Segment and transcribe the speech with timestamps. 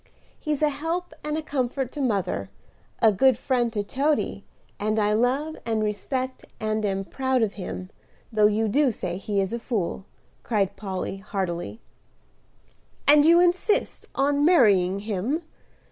[0.39, 2.49] He's a help and comfort to mother,
[3.03, 4.43] a good friend to Toady,
[4.79, 7.91] and I love and respect and am proud of him,
[8.33, 10.05] though you do say he is a fool,"
[10.41, 11.81] cried Polly heartily.
[13.07, 15.43] "And you insist on marrying him?"